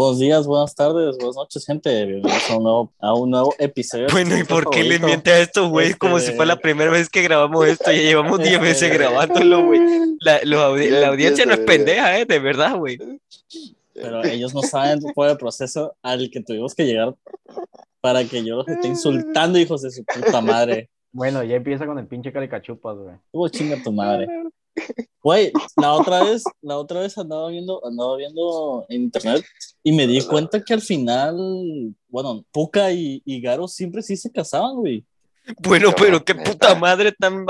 [0.00, 2.06] Buenos días, buenas tardes, buenas noches, gente.
[2.06, 4.06] Bienvenidos a un nuevo, a un nuevo episodio.
[4.12, 5.92] Bueno, ¿y por qué le miente a esto, güey?
[5.92, 7.92] Como si fue la Este- primera vez que grabamos esto.
[7.92, 9.78] Ya llevamos 10 meses Este- grabándolo, güey.
[10.20, 12.24] La, audi- audiencia no es pendeja, ¿eh?
[12.24, 12.98] De verdad, güey.
[13.92, 17.14] Pero ellos no saben cuál es el proceso al que tuvimos que llegar
[18.00, 20.88] para que yo los esté insultando, hijos de su puta madre.
[21.12, 23.16] Bueno, ya empieza con el pinche caricachupas, güey.
[23.30, 24.28] Tuvo chinga tu madre.
[25.22, 29.44] Güey, la otra vez, la otra vez andaba viendo, andaba viendo en internet
[29.82, 34.32] y me di cuenta que al final, bueno, Puka y, y Garo siempre sí se
[34.32, 35.04] casaban, güey.
[35.58, 37.44] Bueno, No, pero qué puta madre tan,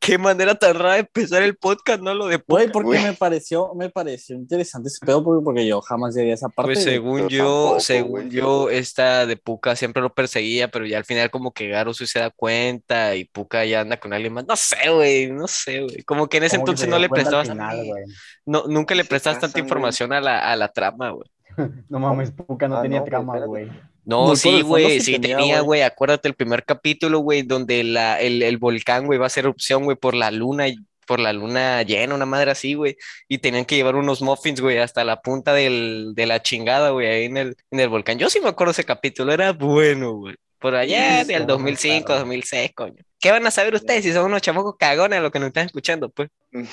[0.00, 2.14] qué manera tan rara de empezar el podcast, ¿no?
[2.14, 6.14] Lo de Güey, porque me pareció, me pareció interesante ese pedo porque, porque yo jamás
[6.14, 6.72] llegué a esa parte.
[6.72, 8.30] Pues según yo, tampoco, según güey.
[8.30, 12.06] yo, esta de Puka siempre lo perseguía, pero ya al final como que Garo sí
[12.06, 14.46] se da cuenta y Puka ya anda con alguien más.
[14.46, 16.02] No sé, güey, no sé, güey.
[16.04, 18.04] Como que en ese entonces no le prestabas, final, güey.
[18.44, 21.28] no, nunca le Se prestabas tanta información a la, a la trama, güey.
[21.88, 23.70] No mames, Puka no Ah, tenía no, trama, güey.
[24.06, 25.80] No, sí, güey, sí tenía, tenía, güey.
[25.80, 25.82] güey.
[25.82, 29.84] Acuérdate el primer capítulo, güey, donde la, el, el volcán, güey, va a hacer erupción,
[29.84, 30.76] güey, por la luna, y-
[31.06, 32.96] por la luna llena, una madre así, güey.
[33.28, 37.06] Y tenían que llevar unos muffins, güey, hasta la punta del, de la chingada, güey,
[37.06, 38.18] ahí en el, en el volcán.
[38.18, 40.34] Yo sí me acuerdo ese capítulo, era bueno, güey.
[40.58, 42.20] Por allá Sí, del sí, 2005, claro.
[42.20, 42.96] 2006, coño.
[43.20, 45.66] ¿Qué van a saber ustedes si son unos chamacos cagones a lo que nos están
[45.66, 46.28] escuchando, pues?
[46.50, 46.66] ¿Qué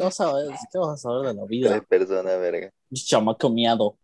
[0.00, 0.46] vas a ver?
[0.72, 1.80] ¿Qué vas a saber de la de vida?
[1.88, 2.70] persona, verga.
[2.92, 3.96] Chamaco miado.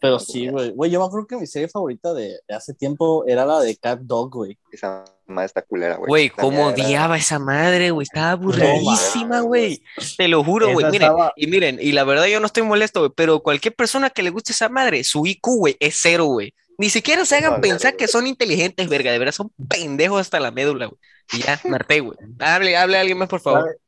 [0.00, 0.70] Pero sí, güey.
[0.70, 3.76] Güey, yo me acuerdo que mi serie favorita de, de hace tiempo era la de
[3.76, 4.58] Cat Dog, güey.
[4.70, 6.08] Esa madre está culera, güey.
[6.08, 8.04] Güey, cómo odiaba esa madre, güey.
[8.04, 9.82] Estaba aburridísima, güey.
[10.16, 10.86] Te lo juro, güey.
[10.86, 14.10] Miren, estaba- y miren, y la verdad yo no estoy molesto, güey, pero cualquier persona
[14.10, 16.54] que le guste esa madre, su IQ, güey, es cero, güey.
[16.78, 19.12] Ni siquiera se hagan No, pensar que son inteligentes, verga.
[19.12, 20.98] De verdad son pendejos hasta la médula, güey.
[21.32, 22.18] Y ya, Marte, güey.
[22.40, 23.78] Hable, hable a alguien más, por favor.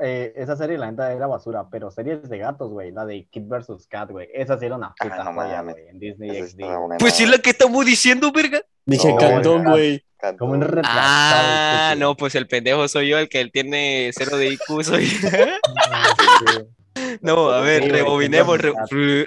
[0.00, 3.44] Eh, esa serie, la neta, era basura, pero series de gatos, güey, la de Kid
[3.46, 3.86] vs.
[3.88, 5.74] Cat, güey, esa sí era una puta Ah, no joya, mames.
[5.76, 6.60] güey, en Disney XD.
[6.98, 8.60] Pues sí, la que estamos diciendo, verga.
[8.86, 10.04] Dije No, Cat güey.
[10.38, 10.98] Como un retrasado.
[11.00, 12.08] Ah, estúpido.
[12.08, 15.06] no, pues el pendejo soy yo, el que él tiene cero de IQ, soy.
[17.20, 18.58] No, a ver, rebobinemos.
[18.58, 18.72] Re-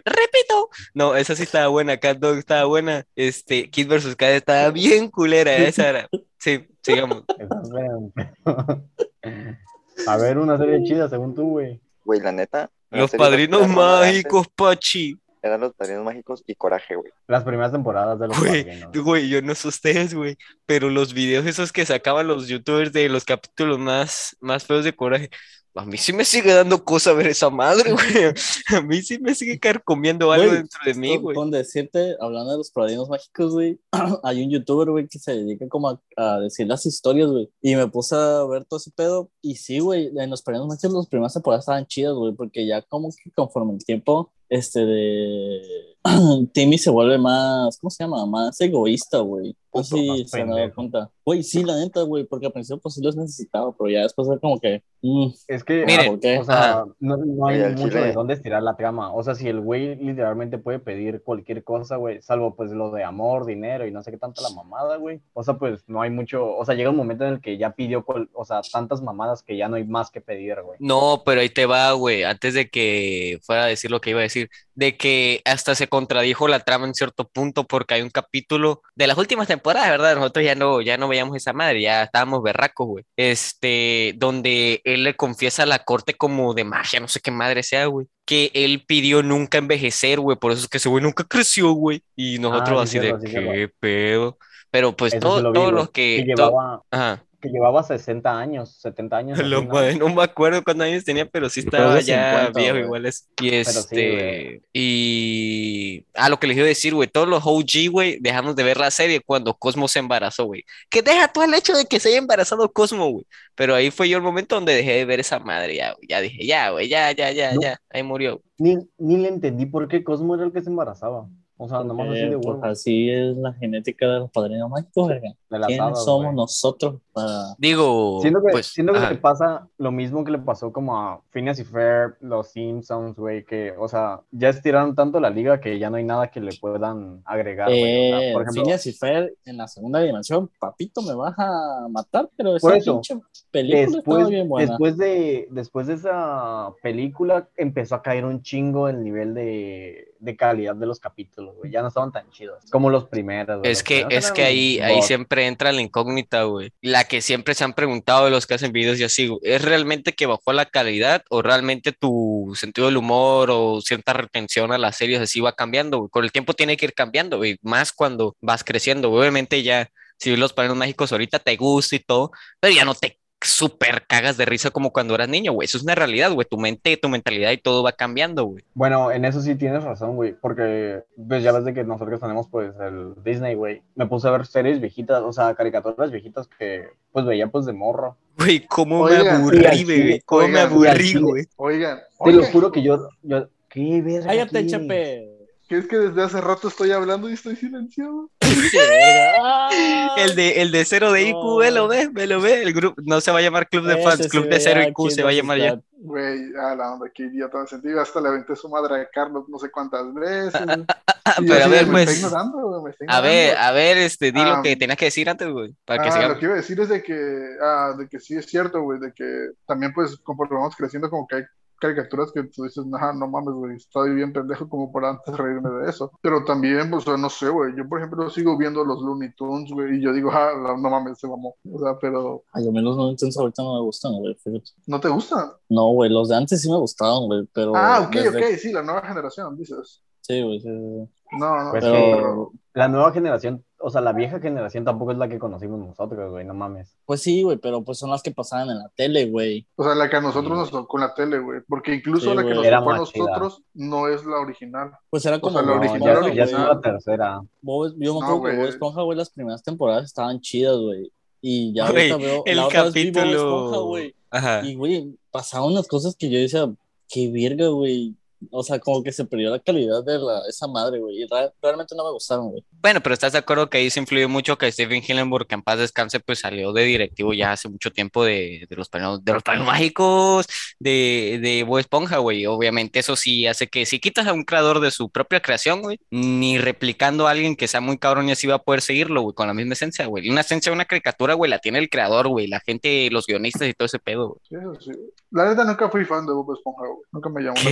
[0.05, 0.69] repito.
[0.93, 1.97] No, esa sí estaba buena.
[1.97, 3.05] Cat Dog estaba buena.
[3.15, 4.15] Este, Kid vs.
[4.15, 5.53] Cat estaba bien culera.
[5.55, 6.09] Esa era.
[6.37, 7.23] Sí, sigamos.
[10.05, 11.79] A ver, una serie chida, según tú, güey.
[12.05, 12.69] Güey, la neta.
[12.89, 15.17] Los padrinos mágicos, Pachi.
[15.41, 17.11] Eran los padrinos mágicos y coraje, güey.
[17.27, 19.03] Las primeras temporadas de los Güey, Padrinos.
[19.03, 20.37] Güey, yo no sé ustedes, güey.
[20.65, 24.93] Pero los videos esos que sacaban los youtubers de los capítulos más, más feos de
[24.93, 25.29] coraje.
[25.77, 28.33] A mí sí me sigue dando cosa ver esa madre, güey.
[28.75, 31.35] A mí sí me sigue carcomiendo algo Güey, dentro de mí, güey.
[31.35, 33.79] con decirte, hablando de los padrinos mágicos, güey,
[34.23, 37.49] hay un youtuber, güey, que se dedica como a, a decir las historias, güey.
[37.61, 39.29] Y me puse a ver todo ese pedo.
[39.41, 42.81] Y sí, güey, en los padrinos mágicos, las primeras temporadas estaban chidas, güey, porque ya
[42.81, 45.61] como que conforme el tiempo, este de.
[46.53, 48.25] Timmy se vuelve más, ¿cómo se llama?
[48.25, 49.55] Más egoísta, güey.
[49.73, 50.75] Si más se dado pendejo.
[50.75, 51.11] cuenta.
[51.25, 54.27] Güey, sí, la neta, güey, porque al principio pues sí los necesitaba, pero ya después
[54.29, 54.81] era como que.
[55.01, 56.37] mm, Es que, Miren, ¿por qué?
[56.39, 59.13] o sea, no, no hay mucho chile- de dónde estirar la trama.
[59.13, 63.03] O sea, si el güey literalmente puede pedir cualquier cosa, güey, salvo pues lo de
[63.03, 65.19] amor, dinero y no sé qué tanta la mamada, güey.
[65.33, 67.71] O sea, pues no hay mucho, o sea, llega un momento en el que ya
[67.71, 70.77] pidió, cual- o sea, tantas mamadas que ya no hay más que pedir, güey.
[70.79, 74.19] No, pero ahí te va, güey, antes de que fuera a decir lo que iba
[74.19, 78.09] a decir, de que hasta se contradijo la trama en cierto punto porque hay un
[78.11, 80.15] capítulo de las últimas temporadas, ¿verdad?
[80.15, 83.03] Nosotros ya no, ya no veíamos esa madre, ya estábamos berracos, güey.
[83.15, 87.63] Este, donde él le confiesa a la corte como de magia, no sé qué madre
[87.63, 91.23] sea, güey, que él pidió nunca envejecer, güey, por eso es que ese güey nunca
[91.23, 94.37] creció, güey, y nosotros Ah, así sí, de sí, qué pedo.
[94.69, 96.23] Pero pues todo- lo todos los que...
[96.25, 97.23] llevaba, Ajá.
[97.39, 99.39] Que llevaba 60 años, 70 años.
[99.39, 100.09] Lo ¿no?
[100.15, 103.27] me acuerdo cuántos años tenía, pero sí Pero estaba ya 50, viejo igual es.
[103.41, 107.89] Y sí, este, y ah, lo que les iba a decir, güey, todos los OG,
[107.91, 110.63] güey, dejamos de ver la serie cuando Cosmo se embarazó, güey.
[110.89, 113.25] Que deja todo el hecho de que se haya embarazado Cosmo, güey.
[113.55, 116.07] Pero ahí fue yo el momento donde dejé de ver esa madre, ya, güey.
[116.07, 117.61] Ya dije, ya, güey, ya, ya, ya, No.
[117.61, 117.79] ya.
[117.89, 118.41] Ahí murió.
[118.57, 121.27] Ni, ni le entendí por qué Cosmo era el que se embarazaba.
[121.59, 122.65] O sea, nomás así de pues huevo.
[122.65, 125.33] así es la genética de los padrinos mágicos, verga.
[125.49, 126.35] ¿Quiénes hadas, somos güey.
[126.35, 130.71] nosotros para Digo, Siento que, pues, siento que le pasa lo mismo que le pasó
[130.71, 135.31] como a Phineas y Ferb, los Simpsons, güey, que, o sea, ya estiraron tanto la
[135.31, 138.13] liga que ya no hay nada que le puedan agregar, güey.
[138.13, 141.33] O sea, Eh, por ejemplo, Phineas y Fer en la segunda dimensión, papito, me vas
[141.39, 143.17] a matar, pero esa eso, pinche
[143.49, 144.69] película después, estaba bien buena.
[144.69, 150.35] después, de, después de esa película empezó a caer un chingo el nivel de, de
[150.35, 151.71] calidad de los capítulos, güey.
[151.71, 153.59] Ya no estaban tan chidos como los primeros.
[153.59, 153.71] güey.
[153.71, 156.71] Es que, es que ahí, ahí siempre entra la incógnita, güey.
[156.81, 159.39] La que siempre se han preguntado de los que hacen videos y así, güey.
[159.43, 164.71] ¿Es realmente que bajó la calidad o realmente tu sentido del humor o cierta retención
[164.71, 166.09] a las series así va cambiando, güey?
[166.09, 167.57] Con el tiempo tiene que ir cambiando, güey.
[167.61, 169.21] Más cuando vas creciendo, güey.
[169.21, 172.95] Obviamente ya, si ves los paneles mágicos ahorita te gusta y todo, pero ya no
[172.95, 175.65] te súper cagas de risa como cuando eras niño, güey.
[175.65, 176.47] Eso es una realidad, güey.
[176.49, 178.63] Tu mente, tu mentalidad y todo va cambiando, güey.
[178.73, 182.47] Bueno, en eso sí tienes razón, güey, porque pues ya ves de que nosotros tenemos
[182.49, 183.81] pues el Disney, güey.
[183.95, 187.73] Me puse a ver series viejitas, o sea, caricaturas viejitas que pues veía pues de
[187.73, 188.17] morro.
[188.37, 190.21] Güey, cómo me aburrí, güey.
[190.21, 191.45] Cómo me oigan, aburrí, güey.
[191.57, 194.25] Oigan, Te lo juro que yo, yo, ¿qué ves?
[194.25, 194.67] Cállate?
[194.67, 195.26] Chepe.
[195.67, 198.29] Que es que desde hace rato estoy hablando y estoy silenciado.
[200.17, 201.57] El de, el de cero de IQ, No.
[201.57, 202.63] ve, lo ve, ve, lo ve.
[202.63, 205.21] El grupo no se va a llamar Club de Fans, Club de cero IQ se
[205.23, 205.79] va a llamar ya.
[205.99, 207.89] Güey, a la onda, qué idiota me sentí.
[207.97, 210.61] Hasta le aventé su madre a Carlos no sé cuántas veces.
[211.29, 212.19] Ah, pero a ver, me está pues.
[212.23, 215.05] ignorando, güey, me está A ver, a ver, este, di lo Ah, que tenías que
[215.05, 216.35] decir antes, güey, para que Ah, sigamos.
[216.35, 218.97] lo que iba a decir es de que, ah, de que sí es cierto, güey,
[218.97, 221.43] de que también pues conforme vamos creciendo como que hay
[221.79, 225.69] caricaturas que tú dices, nah, no mames, güey, estoy bien pendejo como por antes reírme
[225.69, 226.11] de eso.
[226.21, 229.33] Pero también, pues, o sea, no sé, güey, yo por ejemplo sigo viendo los Looney
[229.35, 231.55] Tunes, güey, y yo digo, ah, no, no mames, se mamó.
[231.71, 234.35] O sea, pero, Ay, a mí los Nintendo ahorita no me gustan, güey.
[234.35, 234.71] fíjate.
[234.87, 235.51] ¿no te gustan?
[235.69, 237.75] No, güey, los de antes sí me gustaban, güey, pero...
[237.75, 240.01] Ah, ok, desde- ok, sí, la nueva generación, dices.
[240.21, 241.09] Sí, güey, sí, sí.
[241.37, 242.51] No, no, Pues pero...
[242.73, 246.45] La nueva generación, o sea, la vieja generación tampoco es la que conocimos nosotros, güey,
[246.45, 246.97] no mames.
[247.05, 249.67] Pues sí, güey, pero pues son las que pasaban en la tele, güey.
[249.75, 252.35] O sea, la que a nosotros nos tocó en la tele, güey, porque incluso Sí,
[252.35, 253.25] la que nos tocó a chida.
[253.25, 254.91] nosotros no es la original.
[255.09, 255.53] Pues era como...
[255.59, 257.41] sea, la No, original, ya, Bob ya Esponja, es la tercera.
[257.61, 258.57] Bob- yo me No, acuerdo que güey.
[258.57, 261.11] Bob Esponja, güey, las primeras temporadas estaban chidas, güey.
[261.41, 262.43] Y ya Güey, ahorita veo...
[262.45, 264.15] el la otra vez vi Bob capítulo- Esponja, güey.
[264.31, 264.65] Ajá.
[264.65, 266.67] Y, güey, pasaban unas cosas que yo decía,
[267.07, 268.15] qué virga, güey.
[268.51, 271.21] O sea, como que se perdió la calidad de la, esa madre, güey.
[271.23, 272.63] Y ra- realmente no me gustaron, güey.
[272.81, 275.61] Bueno, pero estás de acuerdo que ahí se influyó mucho que Stephen Hillenburg, que en
[275.63, 279.33] paz descanse, pues salió de directivo ya hace mucho tiempo de, de los paneles, de
[279.33, 280.47] los paneles mágicos,
[280.79, 282.45] de, de Bob Esponja, güey.
[282.45, 285.99] Obviamente eso sí hace que si quitas a un creador de su propia creación, güey,
[286.11, 289.33] ni replicando a alguien que sea muy cabrón y así va a poder seguirlo, güey,
[289.33, 290.29] con la misma esencia, güey.
[290.29, 293.67] Una esencia de una caricatura, güey, la tiene el creador, güey, la gente, los guionistas
[293.67, 294.39] y todo ese pedo, güey.
[294.47, 294.91] Sí, eso sí.
[295.31, 296.99] La neta nunca fui fan de Bob Esponja, güey.
[297.11, 297.69] Nunca me llamó la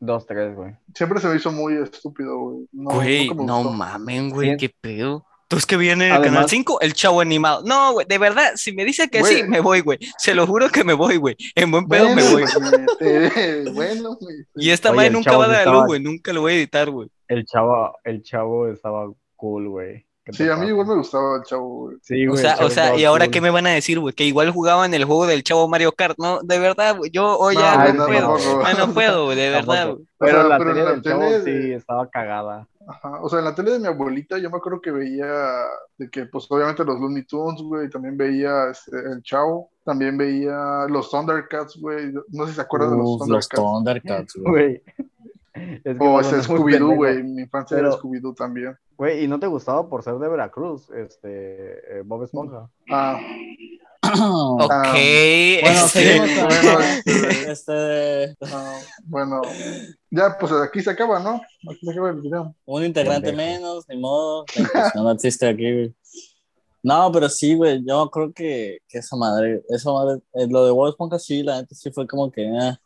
[0.00, 0.74] Dos, tres, güey.
[0.94, 2.66] Siempre se me hizo muy estúpido, güey.
[2.72, 4.56] No, Güey, no mamen, güey, Sí.
[4.58, 5.24] qué pedo.
[5.44, 7.62] Entonces que viene el Canal 5, el chavo animado.
[7.64, 9.98] No, güey, de verdad, si me dice que sí, me voy, güey.
[10.18, 11.36] Se lo juro que me voy, güey.
[11.54, 12.44] En buen pedo me voy.
[12.44, 14.36] güey, te- bueno, güey.
[14.56, 16.00] Y esta madre nunca va a dar estaba- luz, güey.
[16.02, 17.08] Nunca lo voy a editar, güey.
[17.28, 20.04] El chavo, el chavo estaba cool, güey.
[20.28, 21.96] ¿Qué Sí, a mí igual me gustaba el chavo, güey.
[22.02, 23.32] Sí, O güey, sea, el chavo o sea, ¿y ahora cool.
[23.32, 24.14] qué me van a decir, güey?
[24.14, 26.18] Que igual jugaban el juego del chavo Mario Kart.
[26.18, 27.10] No, de verdad, güey.
[27.10, 28.36] Yo hoy ya No, no, no, puedo.
[28.64, 30.04] Ah, no puedo, güey, de verdad, güey.
[30.18, 32.68] Pero O sea, la pero en tele la del chavo tele sí estaba cagada.
[32.86, 33.20] Ajá.
[33.22, 35.26] O sea, en la tele de mi abuelita yo me acuerdo que veía
[35.98, 40.86] de que, pues obviamente los Looney Tunes, güey, también veía este, el Chavo, también veía
[40.88, 42.12] los Thundercats, güey.
[42.28, 44.32] No sé si se acuerdan de los Uf, los Thundercats.
[44.32, 44.82] Thundercats, güey.
[45.84, 47.22] Es que O me ese Scooby-Doo, güey.
[47.22, 48.76] Mi infancia era Pero- Scooby-Doo también.
[48.96, 52.68] Güey, ¿y no te gustaba por ser de Veracruz, este, eh, Bob Esponja?
[52.90, 53.18] Ah,
[54.02, 54.70] Ok.
[54.70, 56.78] Ah, Bueno, este, seguimos con- bueno,
[57.48, 59.42] este, ah, bueno,
[60.10, 61.34] ya, pues aquí se acaba, ¿no?
[61.68, 62.54] Aquí se acaba el video.
[62.64, 64.44] un integrante menos, ni modo.
[64.56, 65.94] La inclusión no existe aquí, güey.
[66.82, 67.84] No, pero sí, güey.
[67.84, 71.56] Yo creo que, que esa madre, esa madre, eh, lo de Bob Esponja sí, la
[71.56, 72.76] gente sí fue como que, eh,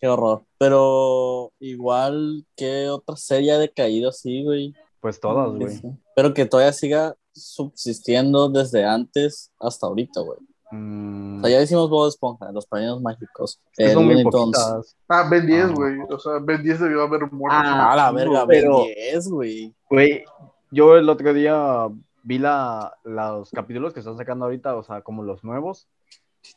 [0.00, 0.42] qué horror.
[0.58, 4.74] Pero igual, ¿qué otra serie ha decaído así, güey?
[5.00, 5.76] Pues todas, güey.
[5.76, 5.88] Sí.
[6.16, 10.38] Pero que todavía siga subsistiendo desde antes hasta ahorita, güey.
[10.72, 13.60] Mm, O sea, ya decimos Bob Esponja, los padrinos mágicos.
[13.76, 14.96] es que son muy poquitas.
[15.08, 15.72] Ah, Ben 10, Ah.
[15.74, 15.98] güey.
[16.08, 17.58] O sea, Ben 10 debió haber muerto.
[17.60, 19.74] Ah, la verga, pero- Ben 10, güey.
[19.88, 20.24] Güey,
[20.70, 21.88] yo el otro día
[22.22, 25.88] vi la, los capítulos que están sacando ahorita, o sea, como los nuevos.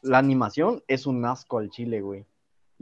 [0.01, 2.25] La animación es un asco al chile, güey.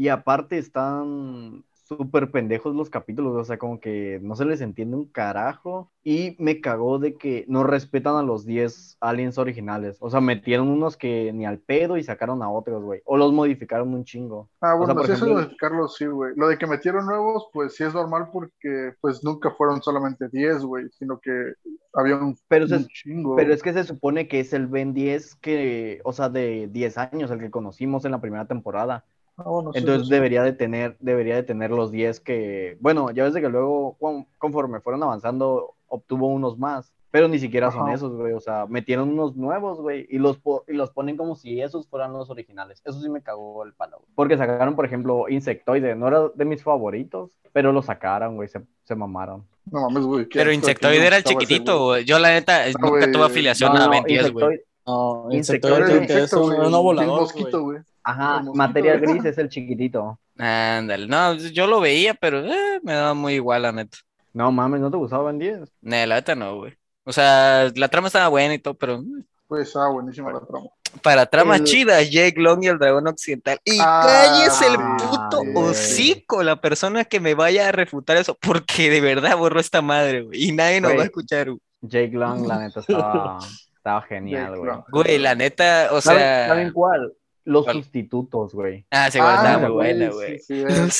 [0.02, 4.96] Y aparte están súper pendejos los capítulos, o sea, como que no se les entiende
[4.98, 5.92] un carajo.
[6.04, 9.98] Y me cagó de que no respetan a los 10 aliens originales.
[10.00, 13.02] O sea, metieron unos que ni al pedo y sacaron a otros, güey.
[13.06, 14.50] O los modificaron un chingo.
[14.60, 16.34] Ah, O bueno, sea, por eso ejemplo- de Carlos, sí, güey.
[16.36, 20.64] Lo de que metieron nuevos, pues sí es normal porque pues nunca fueron solamente 10,
[20.64, 21.54] güey, sino que
[21.94, 23.36] había un, Pero un chingo.
[23.36, 26.98] Pero es que se supone que es el Ben 10 que, o sea, de 10
[26.98, 29.06] años, el que conocimos en la primera temporada.
[29.46, 33.34] Ah, sí, Entonces debería de tener, debería de tener los 10 que, bueno, ya ves
[33.34, 36.94] de que luego con- conforme fueron avanzando obtuvo unos más.
[37.12, 38.32] pero ni siquiera son esos, güey.
[38.32, 41.86] O sea, metieron unos nuevos, güey, y los, po- y los ponen como si esos
[41.90, 42.82] fueran los originales.
[42.86, 44.10] Eso sí me cagó el palo, güey.
[44.16, 45.94] Porque sacaron, por ejemplo, Insectoide.
[45.96, 48.48] No era de mis favoritos, pero lo sacaron, güey.
[48.48, 49.46] Se, se mamaron.
[49.70, 50.26] No mames, güey.
[50.34, 52.06] Pero Insectoide era el chiquitito, güey.
[52.06, 53.12] Yo, la neta, No, nunca güey.
[53.12, 54.62] tuve afiliación No, a no, Ben 10, güey.
[54.88, 57.80] No, Insectoide insectoide es insecto, un, el volador, mosquito, güey.
[58.04, 59.12] Ajá, El mosquito, materia güey.
[59.14, 60.20] gris es el chiquitito.
[60.38, 63.98] Ándale, no, yo lo veía, pero eh, me daba muy igual, la neta.
[64.34, 65.60] No mames, ¿no te gustaba Ben 10?
[65.82, 66.74] No, la neta no, güey.
[67.04, 70.68] O sea, la trama estaba buena y todo, pero mm, Pues estaba buenísima la trama.
[71.04, 73.60] para tramas El- chidas, Jake Long y el dragón occidental.
[73.66, 78.90] Y Ah, cállese el puto hocico, la persona que me vaya a refutar eso, porque
[78.90, 80.46] de verdad borró esta madre, güey.
[80.50, 81.60] Y nadie nos va a escuchar, güey.
[81.82, 83.40] Jake Long, la neta, estaba,
[83.76, 84.72] estaba genial, güey.
[84.92, 86.48] Güey, la neta, o ¿Saben, sea.
[86.48, 87.12] ¿saben cuál?
[87.44, 87.78] Los ¿Cuál?
[87.78, 88.86] sustitutos, güey.
[88.92, 90.40] Ah, sí, güey, Ah, muy buena, güey.
[90.40, 90.94] sí, sí, Los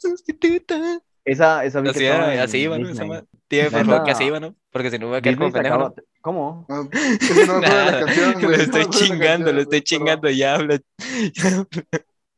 [0.00, 0.80] sustitutos,
[1.24, 2.88] Esa, esa, Así, era, así iba, ¿no?
[2.88, 3.04] Esa
[3.48, 4.54] Tiene favor que así iba, ¿no?
[4.70, 5.94] Porque si no me voy a quedar como pendejo.
[6.22, 6.66] ¿Cómo?
[6.68, 10.78] No, que no la canción, lo no me estoy chingando, lo estoy chingando, ya habla.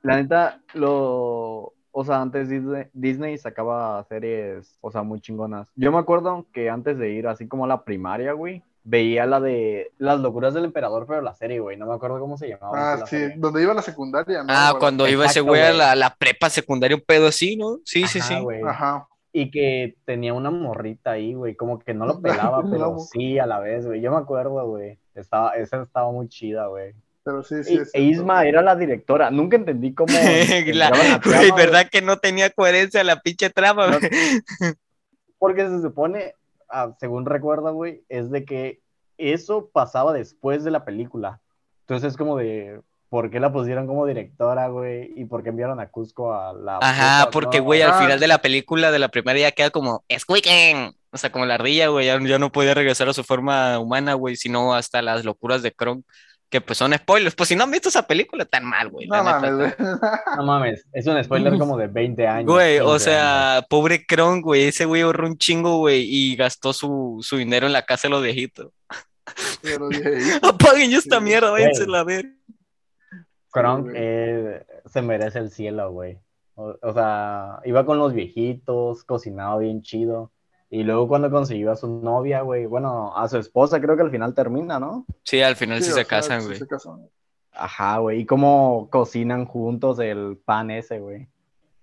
[0.02, 1.72] La neta, lo...
[1.94, 5.68] O sea, antes Disney, Disney sacaba series, o sea, muy chingonas.
[5.76, 9.40] Yo me acuerdo que antes de ir así como a la primaria, güey, veía la
[9.40, 11.76] de Las locuras del emperador, pero la serie, güey.
[11.76, 12.94] No me acuerdo cómo se llamaba.
[12.94, 13.34] Ah, sí, serie.
[13.38, 14.48] donde iba la secundaria, ¿no?
[14.52, 17.78] Ah, cuando iba ese güey a la, la prepa secundaria, un pedo así, ¿no?
[17.84, 18.40] Sí, sí, Ajá, sí.
[18.40, 18.62] güey.
[18.62, 19.08] Ajá.
[19.32, 23.38] Y que tenía una morrita ahí, güey, como que no lo pelaba, La pero sí
[23.38, 24.00] a la vez, güey.
[24.00, 24.98] Yo me acuerdo, güey.
[25.14, 26.94] Estaba, esa estaba muy chida, güey.
[27.24, 27.78] Pero sí, sí.
[27.92, 28.00] E.
[28.02, 29.30] Isma era la directora.
[29.30, 30.12] Nunca entendí cómo.
[30.74, 30.90] La-
[31.24, 33.86] güey, ¿verdad que no tenía coherencia la pinche trama?
[33.86, 33.98] No.
[34.00, 34.10] güey?
[35.38, 36.34] Porque se supone,
[36.72, 38.80] ah, según recuerdo, güey, es de que
[39.18, 41.40] eso pasaba después de la película.
[41.82, 45.12] Entonces es como de, ¿por qué la pusieron como directora, güey?
[45.14, 46.78] ¿Y por qué enviaron a Cusco a la...
[46.80, 49.70] Ajá, puta- porque, no, güey, al final de la película de la primera ya queda
[49.70, 50.96] como Squeaking.
[51.14, 54.14] O sea, como la ardilla, güey, ya, ya no podía regresar a su forma humana,
[54.14, 56.06] güey, sino hasta las locuras de Kronk,
[56.52, 57.34] que pues son spoilers.
[57.34, 59.08] Pues si no han visto esa película, tan mal, güey.
[59.08, 60.22] No mames, está-.
[60.36, 62.52] No mames, es un spoiler como de 20 años.
[62.52, 63.02] Güey, 15 o años.
[63.02, 67.66] sea, pobre Kronk, güey, ese güey ahorró un chingo, güey, y gastó su, su dinero
[67.66, 68.70] en la casa de los viejitos.
[69.62, 69.88] Pero
[70.42, 72.34] Apaguen ya esta mierda, váyanse a la ver.
[73.50, 76.18] Kronk eh, se merece el cielo, güey.
[76.54, 80.31] O, o sea, iba con los viejitos, cocinaba bien chido.
[80.74, 84.10] Y luego cuando consiguió a su novia, güey, bueno, a su esposa creo que al
[84.10, 85.04] final termina, ¿no?
[85.22, 86.58] Sí, al final sí, sí, se casan, sí güey.
[86.60, 87.10] se casan.
[87.52, 88.20] Ajá, güey.
[88.20, 91.28] Y cómo cocinan juntos el pan ese, güey.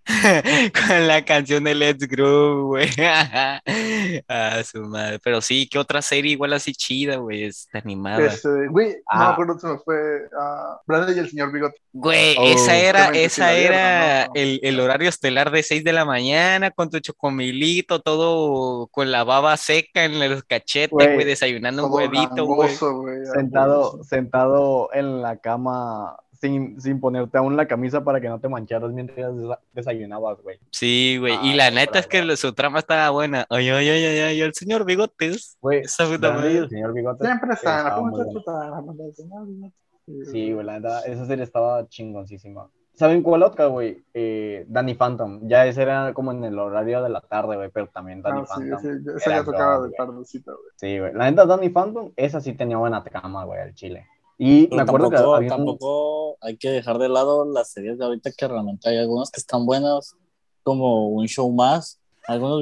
[0.88, 2.90] Con la canción de Let's Groove, güey.
[4.28, 5.20] ah, su madre.
[5.24, 7.44] Pero sí, ¿qué otra serie igual así chida, güey?
[7.44, 8.26] Es animada.
[8.26, 9.28] Este, güey, no Ah.
[9.28, 9.96] me acuerdo, se me fue
[10.38, 11.80] a Brandon y el señor Bigote.
[11.94, 14.32] Güey, Oh, esa era, esa era ¿no?
[14.36, 19.24] el, el horario estelar de 6 de la mañana con tu chocomilito, todo con la
[19.24, 22.70] baba seca en los cachetes, Güey, güey, desayunando un huevito, güey.
[23.34, 28.48] Sentado, sentado en la cama sin, sin ponerte aún la camisa para que no te
[28.50, 30.58] mancharas mientras desa- desayunabas, güey.
[30.72, 31.36] Sí, güey.
[31.44, 33.46] y la neta es que su trama estaba buena.
[33.50, 35.58] Ay, ay, ay, ay, ay, el señor Bigotes.
[35.62, 36.58] Güey, Esa puta madre.
[36.60, 37.26] el señor Bigote.
[37.26, 39.72] Siempre está en la señor.
[40.32, 42.70] Sí, güey, la neta, esa serie estaba chingoncísima.
[42.94, 44.04] ¿Saben cuál otra, güey?
[44.14, 45.48] Eh, Danny Phantom.
[45.48, 48.46] Ya ese era como en el horario de la tarde, güey, pero también Danny Ah,
[48.46, 48.80] sí, Phantom.
[48.82, 50.64] sí, esa Era ya tocaba de tardecita, güey.
[50.76, 51.14] Sí, güey.
[51.14, 54.06] La neta, Danny Phantom, esa sí tenía buena trama, güey, al chile.
[54.42, 57.72] Y Pero me acuerdo tampoco, que había un- tampoco hay que dejar de lado las
[57.72, 60.16] series de ahorita que realmente hay algunas que están buenas,
[60.64, 62.00] como un show más.
[62.26, 62.62] Algunos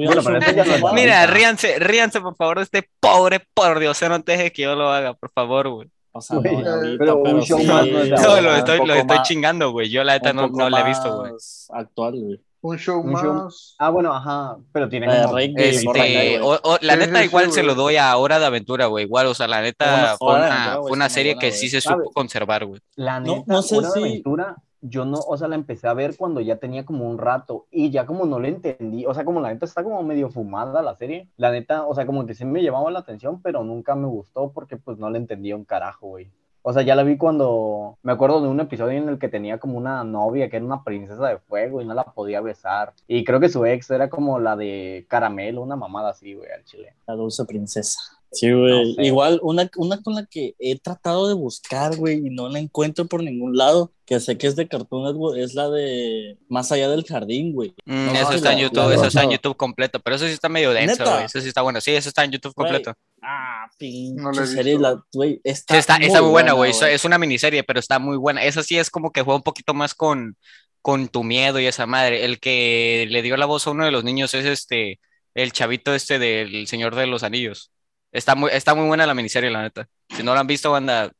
[0.80, 0.94] Bueno.
[0.94, 4.74] Mira, ríanse, ríanse por favor de este pobre por Dios, no te deje que yo
[4.74, 5.88] lo haga, por favor, güey.
[6.10, 8.16] O sea, no Güey, de ahorita, pero un pero show sí, más no es de
[8.16, 9.88] No, ahora, lo estoy, lo poco estoy más- chingando, güey.
[9.90, 11.32] Yo la neta no, no la he visto, güey.
[11.70, 12.40] Actual, güey.
[12.60, 13.76] Un show Un show- más.
[13.78, 15.38] Ah, bueno, ajá, pero tiene Eh, como...
[15.38, 18.46] Este, o- o- la Sí, neta sí, igual sí, se lo doy a Hora de
[18.46, 19.04] Aventura, güey.
[19.04, 21.52] Igual, o sea, la neta fue de una, Aventura, güey, fue una serie buena, que
[21.52, 21.98] sí se ¿Sabes?
[22.04, 22.80] supo conservar, güey.
[22.96, 25.86] La No- neta, no sé Hora de si- Aventura, yo no, o sea, la empecé
[25.88, 29.14] a ver cuando ya tenía como un rato y ya como no le entendí, o
[29.14, 32.26] sea, como la neta está como medio fumada la serie, la neta, o sea, como
[32.26, 35.56] que sí me llamaba la atención, pero nunca me gustó porque pues no le entendía
[35.56, 36.30] un carajo, güey.
[36.62, 39.58] O sea, ya la vi cuando, me acuerdo de un episodio en el que tenía
[39.58, 42.92] como una novia que era una princesa de fuego y no la podía besar.
[43.06, 46.64] Y creo que su ex era como la de Caramelo, una mamada así, güey, al
[46.64, 46.94] chile.
[47.06, 48.17] La dulce princesa.
[48.32, 48.88] Sí, güey.
[48.90, 49.06] No sé.
[49.06, 53.06] Igual, una, una con la que he tratado de buscar, güey, y no la encuentro
[53.06, 56.88] por ningún lado, que sé que es de Cartoon Network, es la de Más allá
[56.88, 57.74] del jardín, güey.
[57.86, 59.30] Mm, No, eso está en YouTube, la- eso está en.
[59.30, 61.24] YouTube completo, pero eso sí está medio denso, güey.
[61.24, 61.80] Eso sí está bueno.
[61.80, 62.92] Sí, eso está en YouTube completo.
[63.22, 66.72] Ah, pinche No serie, la, güey, está, Sí, está, está muy buena, güey.
[66.72, 66.94] güey.
[66.94, 68.44] Es una miniserie, pero está muy buena.
[68.44, 70.36] Esa sí es como que juega un poquito más con,
[70.82, 72.24] con tu miedo y esa madre.
[72.24, 75.00] El que le dio la voz a uno de los niños es este,
[75.34, 77.70] el chavito este del Señor de los Anillos.
[78.12, 79.88] Está muy, está muy buena la miniserie, la neta.
[80.16, 81.12] Si no la han visto, banda,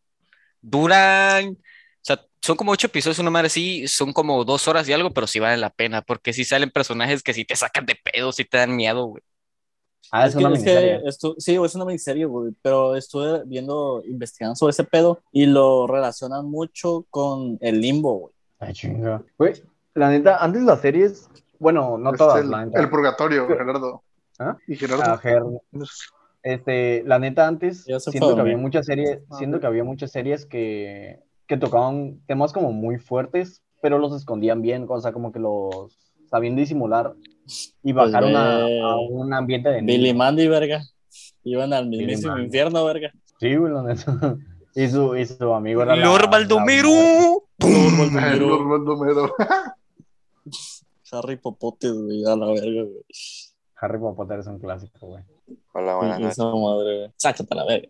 [0.60, 1.56] duran, o
[2.02, 5.26] sea, son como ocho episodios, una madre así, son como dos horas y algo, pero
[5.26, 8.44] sí valen la pena, porque sí salen personajes que sí te sacan de pedo, sí
[8.44, 9.22] te dan miedo, güey.
[10.10, 11.00] Ah, es, Es que- una es que miniserie.
[11.04, 15.86] estu- sí, es una miniserie, güey, pero estuve viendo, investigando sobre ese pedo y lo
[15.86, 18.32] relacionan mucho con el limbo, güey.
[18.60, 19.22] Ay, chinga.
[19.36, 19.62] Güey,
[19.94, 21.28] la neta, antes las series,
[21.58, 22.80] bueno, no Es todas, el, la neta.
[22.80, 24.02] el purgatorio, Gerardo.
[24.38, 24.56] ¿Ah?
[24.66, 25.02] Y Gerardo.
[25.04, 25.42] Ah, Ger,
[26.52, 30.10] este, la neta, antes siento fue que había muchas series, Ah, siento que había muchas
[30.12, 35.32] series que, que tocaban temas como muy fuertes, pero los escondían bien, o sea, como
[35.32, 35.96] que los
[36.30, 37.14] sabían disimular
[37.82, 40.12] y Pues bajaron a, a un ambiente de Billy.
[40.14, 40.82] Mandy, verga.
[41.44, 43.10] Iban al mismísimo infierno, verga.
[43.40, 44.36] Sí, güey, la neta.
[44.74, 46.88] Y su, y su amigo era la- Baldomero.
[47.58, 49.34] El Lord Baldomero.
[51.12, 53.02] Harry Popote, güey, a la verga, güey.
[53.80, 55.22] Harry Potter es un clásico, güey.
[55.72, 56.38] Hola, buenas noches.
[56.38, 57.10] esa madre, güey.
[57.16, 57.88] Sácate a la verga.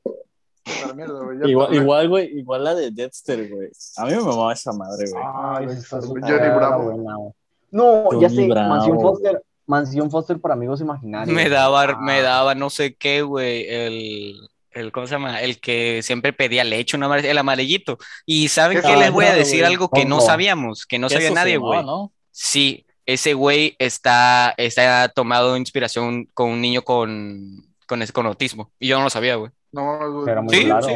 [0.95, 3.71] Mierda, güey, Igual, igual, güey, igual la de Dexter, güey.
[3.97, 5.23] A mí me mamaba esa madre, güey.
[5.25, 6.27] Ay, Ah, Johnny
[6.57, 6.85] Bravo.
[6.93, 7.33] buena, güey.
[7.71, 8.69] No, ya sé, Bravo.
[8.69, 11.35] Mansión Foster, Mansión Foster para amigos imaginarios.
[11.35, 14.35] Me daba, Ah, me daba no sé qué, güey, el,
[14.73, 15.41] el, ¿cómo se llama?
[15.41, 17.97] El que siempre pedía leche, una el amarillito.
[18.27, 18.97] Y ¿saben Qué qué?
[18.97, 21.83] Les voy a decir algo que no sabíamos, que no sabía nadie, güey.
[21.85, 22.13] ¿no?
[22.31, 28.71] Sí, ese güey está, está tomado inspiración con un niño con, con, con autismo.
[28.79, 29.51] Y yo no lo sabía, güey.
[29.73, 30.31] No, güey.
[30.31, 30.87] Era muy Sí, claro.
[30.87, 30.93] sí.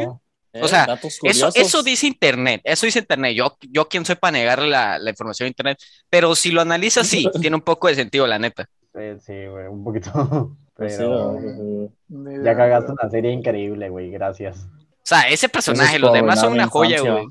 [0.53, 3.33] Eh, O sea, Eso, eso dice internet, eso dice internet.
[3.35, 7.07] Yo, yo quién soy para negar la, la información de internet, pero si lo analizas,
[7.07, 8.67] sí, tiene un poco de sentido, la neta.
[8.93, 10.55] Eh, sí, güey, un poquito.
[10.75, 11.89] Pues sí, Pero güey.
[12.07, 14.65] Ni ya cagaste una serie increíble, güey, gracias.
[14.65, 17.27] O sea, ese personaje, es los demás son una joya, güey.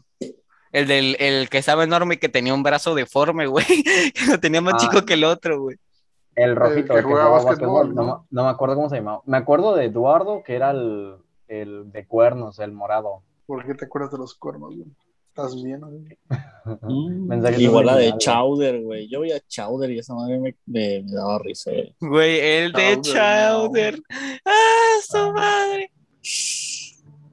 [0.72, 3.64] El del el que estaba enorme y que tenía un brazo deforme, güey.
[4.14, 4.78] Que lo tenía más Ah.
[4.78, 5.76] chico que el otro, güey.
[6.34, 8.06] El rojito, que el que jugaba jugaba básquetbol, no, ¿no?
[8.06, 9.20] me- no me acuerdo cómo se llamaba.
[9.26, 13.22] Me acuerdo de Eduardo, que era el, el de cuernos, el morado.
[13.44, 14.88] ¿Por qué te acuerdas de los cuernos, güey?
[15.28, 16.18] ¿Estás bien, güey?
[16.64, 19.08] Mm, Igual la de Chowder, güey.
[19.08, 22.38] Yo veía Chowder y esa madre me, me- me daba risa, güey.
[22.38, 24.00] El de Chowder.
[24.46, 25.90] ¡Ah, su madre!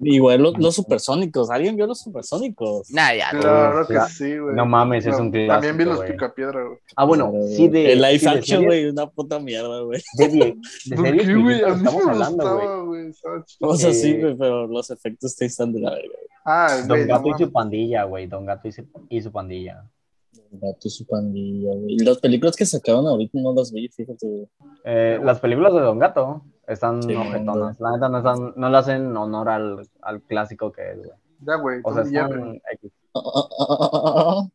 [0.02, 1.50] Igual los, los supersónicos.
[1.50, 2.90] ¿Alguien vio los supersónicos?
[2.92, 3.32] Nah, ya.
[3.32, 4.56] Claro que sí, güey.
[4.56, 6.12] no mames, es un También vi clásico, los güey.
[6.12, 6.78] picapiedra, güey.
[6.96, 7.94] Ah, bueno, sí de...
[7.94, 10.02] El live sí de action, güey, una puta mierda, güey.
[10.18, 10.58] De, de
[10.96, 11.64] ¿Por series qué, güey?
[11.64, 13.12] A mí me gustaba, güey.
[13.60, 16.08] O sea, sí, güey, pero los efectos te están de la verga.
[16.08, 16.28] güey.
[16.46, 18.28] Ah, Don no Gato y su pandilla, güey.
[18.28, 19.84] Don Gato y su, y su pandilla.
[20.52, 21.98] Gato y su pandilla, güey.
[22.00, 24.48] Las películas que sacaron ahorita no las vi, fíjate, güey.
[24.86, 27.79] Eh, las películas de Don Gato están Sí, ojetonas.
[27.79, 31.10] La neta no, están, no le hacen honor al, al clásico que es, güey.
[31.41, 31.79] Ya, güey.
[31.84, 32.91] O sea, están X.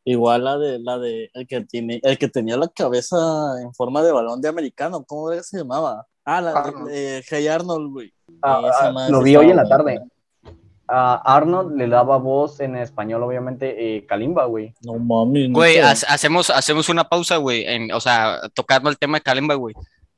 [0.05, 3.17] Igual la de la de el que tiene el que tenía la cabeza
[3.61, 6.07] en forma de balón de americano, ¿cómo era que se llamaba?
[6.25, 6.89] Ah, la Arnold.
[6.89, 8.13] de Hey Arnold, güey.
[8.43, 10.01] Ah, ah, lo vi hoy en la tarde.
[10.87, 14.75] A Arnold le daba voz en español, obviamente, eh, Kalimba, güey.
[14.85, 15.89] No mames, Güey, neta.
[15.89, 19.75] ha- hacemos, hacemos una pausa, güey, en, o sea, tocando el tema de Kalimba, güey.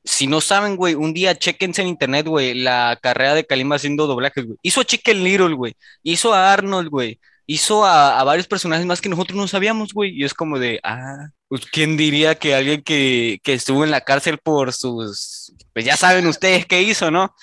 [0.06, 4.06] Si no saben, güey, un día chequense en internet, güey, la carrera de Kalimba haciendo
[4.06, 4.56] doblajes, güey.
[4.62, 5.74] Hizo a Chicken Little, güey.
[6.04, 7.18] Hizo a Arnold, güey.
[7.46, 10.12] Hizo a, a varios personajes más que nosotros no sabíamos, güey.
[10.16, 14.00] Y es como de, ah, pues quién diría que alguien que, que estuvo en la
[14.00, 17.34] cárcel por sus, pues ya saben ustedes qué hizo, ¿no?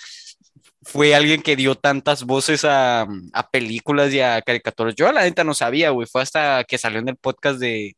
[0.83, 4.95] Fue alguien que dio tantas voces a, a películas y a caricaturas.
[4.95, 6.07] Yo la neta no sabía, güey.
[6.07, 7.95] Fue hasta que salió en el podcast de,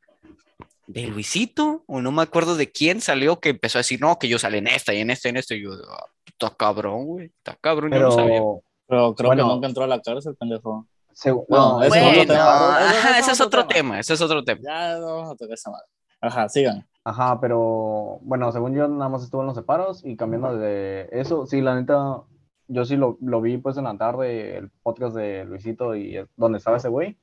[0.87, 4.27] de Luisito, o no me acuerdo de quién salió, que empezó a decir, no, que
[4.27, 5.55] yo salí en esta y en esta y en esta.
[5.55, 8.33] Y yo, "Ah, está cabrón, güey, está cabrón, yo no sabía.
[8.39, 9.43] Pero, Pero creo Bueno.
[9.47, 10.85] que nunca entró a la cárcel, pendejo.
[11.11, 12.77] se- No, no, ese eso- es otro Bueno, tema.
[12.89, 13.73] Ese- ajá, es ese es otro tema.
[13.73, 14.61] tema, ese es otro tema.
[14.63, 15.85] Ya no vamos a tocar esa madre.
[16.21, 16.85] Ajá, sigan.
[17.03, 21.45] Ajá, pero bueno, según yo nada más estuvo en los separos y cambiando de eso,
[21.47, 22.21] sí, la neta,
[22.67, 26.57] yo sí lo, lo vi pues en la tarde, el podcast de Luisito y donde
[26.57, 27.17] estaba ese güey,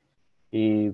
[0.50, 0.92] y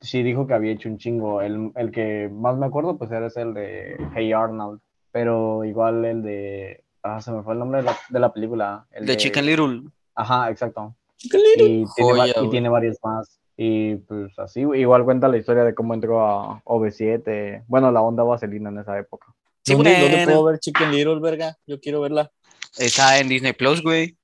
[0.00, 1.40] sí dijo que había hecho un chingo.
[1.42, 4.80] El, el que más me acuerdo pues era ese el de Hey Arnold,
[5.12, 8.86] pero igual el de, ah, se me fue el nombre de la, de la película.
[8.90, 9.82] El De Chicken Little.
[10.14, 10.94] Ajá, exacto.
[11.20, 13.40] Y tiene, Joya, y tiene varios más.
[13.56, 18.22] Y pues así, igual cuenta la historia de cómo entró a OV7, bueno, la onda
[18.22, 19.34] vaselina en esa época.
[19.64, 21.56] Sí, ¿Dónde, puedo ver Chicken Little, verga?
[21.66, 22.30] Yo quiero verla.
[22.78, 24.16] Está en Disney Plus, güey.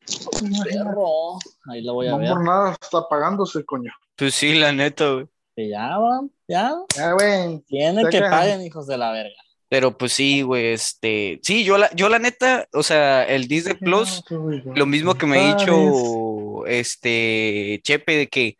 [0.71, 1.39] Perro.
[1.69, 2.29] Ahí la voy a No ver.
[2.29, 3.91] por nada está apagándose, coño.
[4.17, 5.27] Pues sí, la neta, güey.
[5.57, 6.75] Que ya, van, ya.
[6.97, 7.61] Ya, güey.
[7.67, 9.35] Tienen que paguen, hijos de la verga.
[9.69, 13.75] Pero pues sí, güey, este, sí, yo la, yo la neta, o sea, el Disney
[13.75, 18.57] Plus, lo mismo que me ha dicho este Chepe de que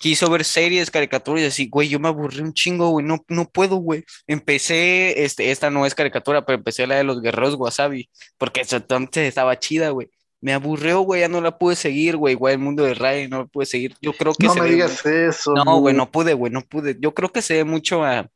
[0.00, 3.48] quiso ver series, caricaturas y así, güey, yo me aburrí un chingo, güey, no, no
[3.48, 4.04] puedo, güey.
[4.26, 9.28] Empecé, este, esta no es caricatura, pero empecé la de los guerreros wasabi, porque entonces
[9.28, 10.08] estaba chida, güey.
[10.40, 13.38] Me aburrió, güey, ya no la pude seguir, güey, igual el mundo de Ray no
[13.38, 13.94] la pude seguir.
[14.00, 15.52] Yo creo que No se me ve digas eso.
[15.54, 16.96] No, güey, no pude, güey, no pude.
[17.00, 18.28] Yo creo que se ve mucho a,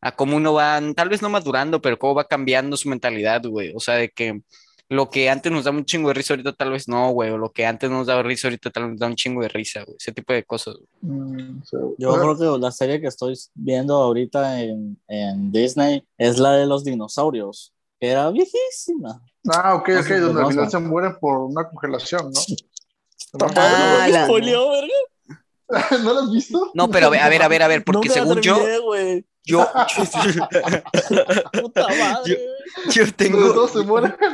[0.00, 3.72] a cómo uno va, tal vez no madurando, pero cómo va cambiando su mentalidad, güey.
[3.74, 4.40] O sea, de que
[4.88, 7.30] lo que antes nos da un chingo de risa ahorita tal vez no, güey.
[7.30, 9.48] O lo que antes nos daba risa ahorita tal vez nos da un chingo de
[9.48, 9.96] risa, güey.
[10.00, 10.76] Ese tipo de cosas.
[11.00, 11.14] güey.
[11.14, 11.62] Mm,
[11.98, 16.66] Yo creo que la serie que estoy viendo ahorita en, en Disney es la de
[16.66, 19.22] los dinosaurios, era viejísima.
[19.52, 22.40] Ah, ok, No ok, donde al final se mueren por una congelación, ¿no?
[23.56, 24.26] Ah, la-.
[24.26, 24.38] ¿No
[26.14, 26.70] lo has visto?
[26.74, 28.58] No, pero a ver, a ver, a ver, a ver, porque No según yo.
[29.46, 29.66] yo,
[31.52, 32.38] Puta madre,
[32.86, 33.52] Yo- yo tengo.
[33.52, 34.14] todos se mueren.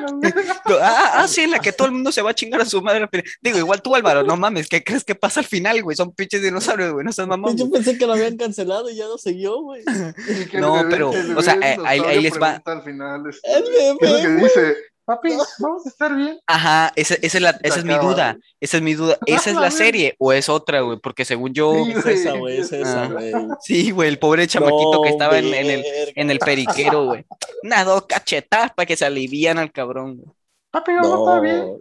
[0.69, 2.83] Ah, ah, sí, en la que todo el mundo se va a chingar a su
[2.83, 3.09] madre.
[3.41, 5.97] Digo, igual tú, Álvaro, no mames, ¿qué crees que pasa al final, güey?
[5.97, 7.57] Son pinches dinosaurios, güey, no estás mamón.
[7.57, 9.83] Yo pensé que lo habían cancelado y ya no siguió, güey.
[10.55, 12.61] No, pero, o sea, ahí- ahí les va.
[12.65, 14.43] Al final, este, El bebé, ¿qué es lo que güey.
[14.43, 14.77] dice?
[15.07, 16.39] Papi, vamos a estar bien.
[16.49, 18.37] Ajá, esa, esa es, la, esa es mi duda.
[18.61, 19.17] Esa es mi duda.
[19.27, 20.99] ¿Esa es la serie o es otra, güey?
[20.99, 21.73] Porque según yo.
[21.85, 23.09] Sí, Es esa, güey, es esa, Ah.
[23.09, 23.33] güey.
[23.63, 25.85] Sí, güey, el pobre chamaquito que No, estaba en, en el,
[26.17, 27.25] en el periquero, güey.
[27.63, 30.17] Unas dos cachetadas para que se alivian al cabrón.
[30.17, 30.37] güey.
[30.73, 31.59] Papi, vamos a estar bien.
[31.61, 31.79] No,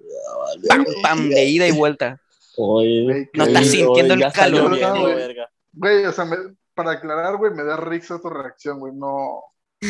[0.70, 2.22] Pam, pam, de ida y vuelta.
[2.58, 5.36] Oye, Güey, No estás oye, sintiendo el ya está calor, güey.
[5.74, 8.94] Güey, o sea, me- para aclarar, güey, me da risa tu reacción, güey.
[8.94, 9.42] No,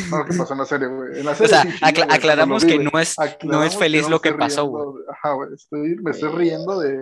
[0.10, 1.20] no lo que pasó en la serie, güey.
[1.20, 3.30] En la O serie sea, sí acla- aclaramos que no es, güey.
[3.44, 4.86] no es Aclaramos feliz no lo que pasó, güey.
[5.12, 5.50] Ajá, güey.
[5.56, 6.98] Estoy, me estoy riendo de,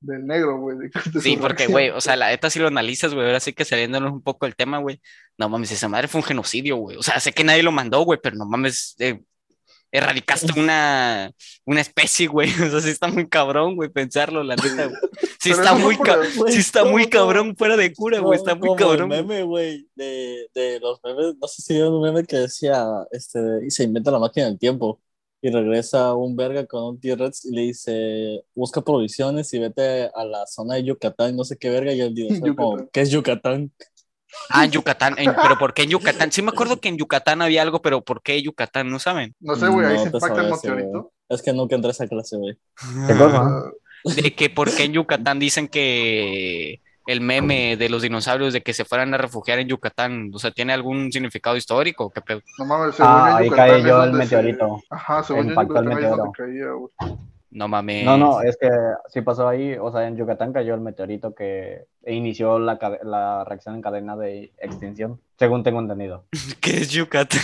[0.00, 0.76] del negro, güey.
[0.78, 3.64] de- Sí, porque, güey, o sea, la neta si lo analizas, güey, ahora sí que
[3.64, 5.00] saliéndonos un poco del tema, güey.
[5.36, 6.96] No mames, esa madre fue un genocidio, güey.
[6.96, 9.20] O sea, sé que nadie lo mandó, güey, pero no mames, eh,
[9.90, 11.30] erradicaste una,
[11.64, 12.48] una especie, güey.
[12.68, 14.98] O sea, sí está muy cabrón, güey, pensarlo, la neta, güey.
[15.40, 15.96] Sí está muy,
[16.48, 18.38] sí está ¿cómo, muy cabrón fuera de cura, güey.
[18.38, 19.12] Está muy Como cabrón.
[19.12, 22.86] el meme, güey, de, de los memes, no sé si vieron un meme que decía,
[23.10, 25.00] este, y se inventa la máquina del tiempo,
[25.40, 30.24] y regresa un verga con un T-Rex y le dice, busca provisiones y vete a
[30.24, 32.00] la zona de Yucatán, no sé qué verga, y
[32.40, 32.90] como, Yucatán.
[32.92, 33.72] ¿qué es Yucatán?
[34.50, 36.30] Ah, en Yucatán, en- pero ¿por qué en Yucatán?
[36.32, 38.90] Sí me acuerdo que en Yucatán había algo, pero ¿por qué Yucatán?
[38.90, 39.34] ¿No saben?
[39.40, 41.12] No sé, güey, ahí No se impacta el meteorito.
[41.28, 42.56] Es que nunca entré a esa clase, güey.
[43.06, 43.42] ¿Qué cosa?
[43.42, 43.62] Ah,
[44.16, 48.74] De que por qué en Yucatán dicen que el meme de los dinosaurios de que
[48.74, 52.10] se fueran a refugiar en Yucatán, o sea, ¿tiene algún significado histórico?
[52.10, 52.42] ¿Qué pedo?
[52.58, 54.82] no mames, según Ah, en ahí Yucatán cayó es el se- meteorito.
[54.90, 57.18] Ajá, según yo en Impactó el Yucatán ahí caía, güey.
[57.50, 58.04] No mames.
[58.04, 58.68] No, no, es que
[59.08, 63.74] sí pasó ahí, o sea, en Yucatán cayó el meteorito que inició la, la reacción
[63.76, 66.24] en cadena de extinción, según tengo entendido.
[66.60, 67.40] ¿Qué es Yucatán?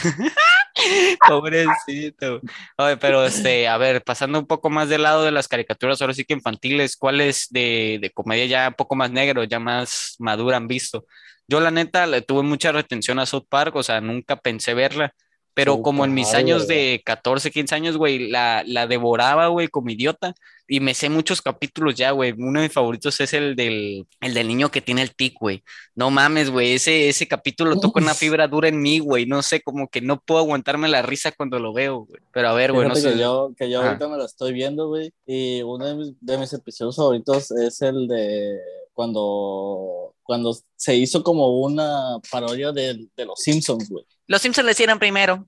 [1.28, 2.40] Pobrecito.
[2.76, 6.12] Oye, pero este, a ver, pasando un poco más del lado de las caricaturas, ahora
[6.12, 10.58] sí que infantiles, ¿cuáles de, de comedia ya un poco más negro, ya más madura
[10.58, 11.06] han visto?
[11.46, 15.14] Yo la neta le tuve mucha retención a South Park, o sea, nunca pensé verla,
[15.54, 16.76] pero como en mis años güey.
[16.76, 20.34] de 14, 15 años, güey, la, la devoraba, güey, como idiota.
[20.66, 22.32] Y me sé muchos capítulos ya, güey.
[22.32, 25.62] Uno de mis favoritos es el del, el del niño que tiene el tic, güey.
[25.94, 26.72] No mames, güey.
[26.72, 29.26] Ese, ese capítulo toca una fibra dura en mí, güey.
[29.26, 32.20] No sé, como que no puedo aguantarme la risa cuando lo veo, güey.
[32.32, 33.12] Pero a ver, güey, no sé.
[33.12, 36.38] que yo, que yo ahorita me la estoy viendo, güey, y uno de mis, de
[36.38, 38.58] mis episodios favoritos es el de
[38.94, 44.04] cuando, cuando se hizo como una parodia de, de los Simpsons, güey.
[44.26, 45.46] Los Simpsons le hicieron primero.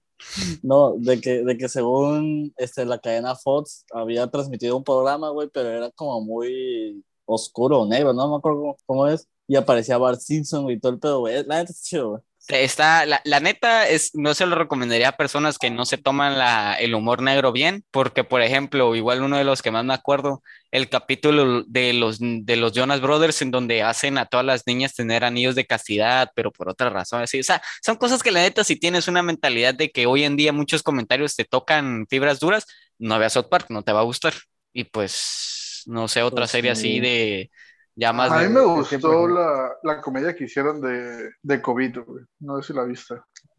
[0.63, 5.49] No, de que, de que según este, la cadena Fox había transmitido un programa, güey,
[5.53, 9.99] pero era como muy oscuro o negro, no me acuerdo cómo, cómo es, y aparecía
[9.99, 11.45] Bart Simpson y todo el pedo, güey.
[11.45, 12.23] La neta es chido, güey.
[12.49, 16.39] Está, la, la neta es, no se lo recomendaría a personas que no se toman
[16.39, 19.95] la, el humor negro bien, porque por ejemplo, igual uno de los que más me
[19.95, 24.63] acuerdo, el capítulo de los, de los Jonas Brothers en donde hacen a todas las
[24.65, 28.31] niñas tener anillos de castidad, pero por otra razón, así, o sea, son cosas que
[28.31, 32.07] la neta si tienes una mentalidad de que hoy en día muchos comentarios te tocan
[32.09, 32.65] fibras duras,
[32.99, 34.35] no veas South Park, no te va a gustar.
[34.73, 36.71] Y pues, no sé, otra Pues serie sí.
[36.71, 37.51] así de
[37.97, 38.31] ya más...
[38.31, 42.25] A mí de- me sí, gustó la, la comedia que hicieron de, de COVID, güey.
[42.41, 43.17] No sé si la viste.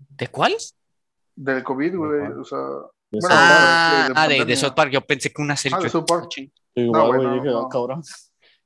[0.09, 0.53] ¿De cuál?
[1.35, 2.21] Del COVID, güey.
[2.39, 2.59] O sea,
[3.11, 4.55] De Bueno, Ah, de- de ah, de, de pandemia.
[4.55, 5.77] South Park, yo pensé que una serie...
[5.77, 6.29] Ah, de South Park.
[6.75, 7.59] Igual, No, güey, dije, no.
[7.65, 8.01] "Ah, cabrón.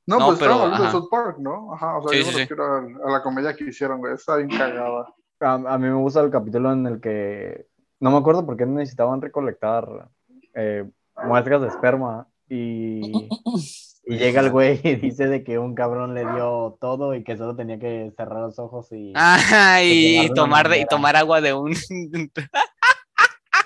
[0.05, 0.91] no, No, pues pero, estaba hablando de.
[0.91, 1.73] South Park, ¿no?
[1.73, 2.39] Ajá, o sea, Sí, yo sí, me sí.
[2.41, 4.13] refiero a, a la comedia que hicieron, güey.
[4.15, 5.07] Está bien cagada.
[5.39, 7.67] A, a mí me gusta el capítulo en el que
[8.01, 10.09] no me acuerdo por qué necesitaban recolectar
[10.53, 10.89] eh,
[11.23, 13.29] muestras de esperma y,
[14.03, 17.37] y llega el güey y dice de que un cabrón le dio todo y que
[17.37, 21.53] solo tenía que cerrar los ojos y, Ah, y tomar, de, y tomar agua de
[21.53, 21.73] un...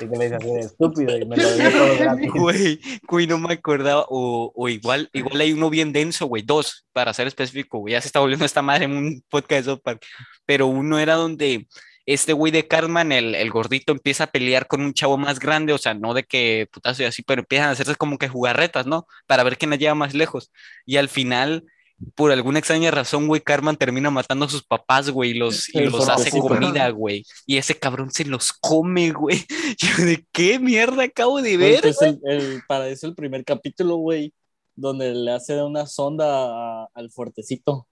[0.01, 2.31] y que le dice así de estúpido y me lo dio todo gratis.
[2.33, 4.05] Güey, güey, no me acordaba.
[4.09, 6.43] O, o igual, igual hay uno bien denso, güey.
[6.43, 7.93] Dos, para ser específico, güey.
[7.93, 9.99] Ya se está volviendo esta madre en un podcast de.
[10.45, 11.67] Pero uno era donde
[12.05, 15.73] este güey de Cartman, el, el gordito, empieza a pelear con un chavo más grande,
[15.73, 18.85] o sea, no de que putazo y así, pero empiezan a hacerse como que jugarretas,
[18.85, 19.07] ¿no?
[19.27, 20.51] Para ver quién la lleva más lejos.
[20.85, 21.65] Y al final,
[22.13, 25.79] por alguna extraña razón, güey, Cartman termina matando a sus papás, güey, y los, y
[25.85, 27.25] los hace comida, güey.
[27.47, 29.43] Y ese cabrón se los come, güey.
[29.77, 31.81] Yo, ¿de qué mierda acabo de ver?
[31.81, 34.33] pues el, el- para eso el primer capítulo, güey,
[34.75, 37.87] donde le hace una sonda a- al fuertecito.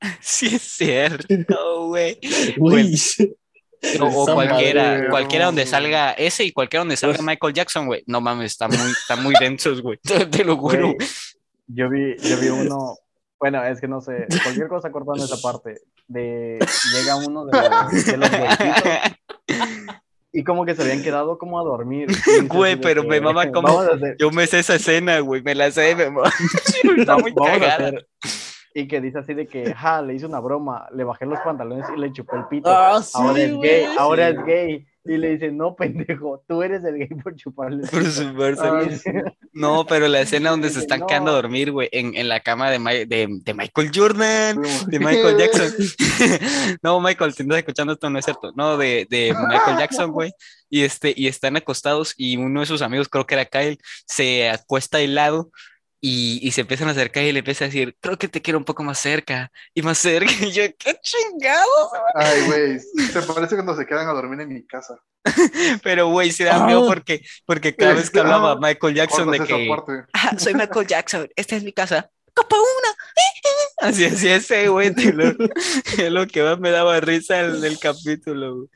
[0.20, 2.18] Sí es cierto, güey.
[2.56, 2.92] Güey.
[4.00, 8.02] O, cualquiera, madre, cualquiera donde salga ese y cualquiera donde salga Pues- Michael Jackson, güey.
[8.06, 9.98] No mames, están muy, están muy densos, güey.
[10.02, 10.92] Te, te lo juro.
[10.94, 10.96] Güey,
[11.66, 12.96] yo vi, yo vi uno,
[13.40, 16.58] bueno, es que no sé, cualquier cosa cortando esa parte, de
[16.94, 18.30] llega uno de los, de los
[20.34, 22.08] y como que se habían quedado como a dormir.
[22.48, 25.42] Güey, pero que, me mama como- hacer- Yo me sé esa escena, güey.
[25.42, 26.32] Me la sé, me mama.
[26.96, 27.88] Está muy vamos a cagada.
[27.88, 28.06] hacer-
[28.74, 31.86] Y que dice así de que, ja, le hice una broma, le bajé los pantalones
[31.94, 32.70] y le chupé el pito.
[32.70, 33.70] Ah, sí, ahora es güey.
[33.70, 34.36] gay, ahora Sí.
[34.38, 34.86] es gay.
[35.04, 38.10] Y le dice, no, pendejo, tú eres el gay por chuparle Por pito".
[38.12, 38.62] supuesto.
[38.64, 39.32] Ah.
[39.52, 41.06] No, pero la escena donde se están no.
[41.08, 44.98] quedando a dormir, güey, en, en la cama de, Mi- de, de Michael Jordan, de
[45.00, 45.72] Michael Jackson.
[46.82, 48.52] no, Michael, si estás escuchando esto, no es cierto.
[48.54, 50.32] No, de, de Michael Jackson, güey.
[50.70, 54.48] Y, este, y están acostados y uno de sus amigos, creo que era Kyle, se
[54.48, 55.50] acuesta al lado
[56.04, 58.58] y, y se empiezan a acercar y le empieza a decir, creo que te quiero
[58.58, 60.30] un poco más cerca y más cerca.
[60.42, 61.90] Y yo, qué chingados.
[62.16, 62.78] Ay, güey,
[63.12, 64.98] te parece cuando se quedan a dormir en mi casa.
[65.84, 66.88] Pero, güey, sí da miedo Ah.
[66.88, 68.58] porque, porque cada vez que hablaba Ah.
[68.60, 69.68] Michael Jackson de que...
[70.12, 72.10] "Ah, soy Michael Jackson, esta es mi casa.
[72.34, 73.88] Copa una.
[73.88, 74.92] Así, así ese, güey.
[74.94, 75.28] te lo-
[75.98, 78.68] Es lo que más me daba risa el del capítulo, güey.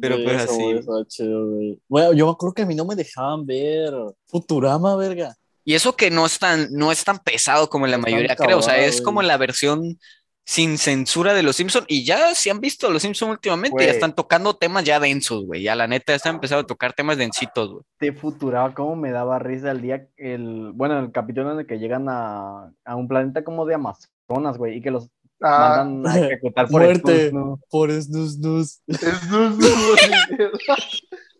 [0.00, 0.62] Pero Güey, pues eso, así.
[0.86, 1.80] güey, chido, güey.
[1.86, 3.92] Bueno, yo me acuerdo que a mí no me dejaban ver
[4.26, 5.36] Futurama, verga.
[5.64, 8.58] Y eso que no es tan, no es tan pesado como la mayoría, creo.
[8.58, 9.98] O sea, es como la versión
[10.44, 11.86] sin censura de los Simpsons.
[11.88, 13.86] Y ya si han visto los Simpsons últimamente, Güey.
[13.86, 15.62] ya están tocando temas ya densos, güey.
[15.62, 17.84] Ya la neta ya están empezando a tocar temas densitos, güey.
[18.00, 21.78] de Futurama, cómo me daba risa el día, el, bueno, el capítulo en el que
[21.78, 25.08] llegan a, a un planeta como de Amazonas, güey, y que los
[25.44, 27.30] Ah, mandan a ejecutar por Muerte.
[27.30, 27.60] Snus, ¿no?
[27.68, 28.80] Por Snus Snus.
[28.86, 29.56] no,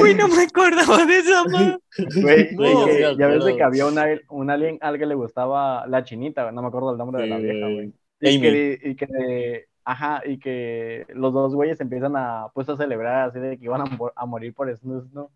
[0.00, 1.78] Uy, no me acordaba de esa madre.
[2.20, 5.14] Güey, No, de que- ya ves de que había una, un alien al que le
[5.14, 7.92] gustaba la chinita, no me acuerdo el nombre de la vieja, güey.
[8.20, 13.28] Y que, y que, ajá, y que los dos güeyes empiezan a, pues, a celebrar
[13.28, 15.30] así de que iban a, a morir por Snus, ¿no?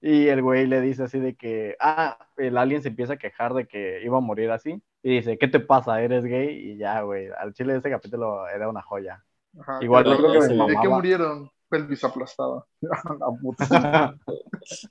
[0.00, 3.54] Y el güey le dice así de que, ah, el alien se empieza a quejar
[3.54, 4.80] de que iba a morir así.
[5.02, 6.00] Y dice, ¿qué te pasa?
[6.02, 6.48] ¿Eres gay?
[6.72, 9.24] Y ya, güey, al chile de ese capítulo era una joya.
[9.58, 10.96] Ajá, Igual yo creo que ¿De me qué mamaba.
[10.96, 11.50] murieron?
[11.68, 12.64] Pelvis aplastada.
[12.80, 14.14] La puta.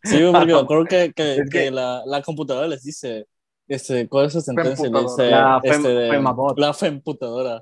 [0.04, 3.28] Sí, porque me acuerdo que, que, Es que- que la, la computadora les dice,
[3.68, 4.90] este, ¿cuál es su sentencia?
[4.90, 6.58] Le dice, La fem- este, de- femabot.
[6.58, 7.62] la femputadora.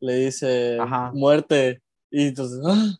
[0.00, 1.12] Le dice, Ajá.
[1.14, 1.80] muerte.
[2.10, 2.92] Y entonces, ¡ah!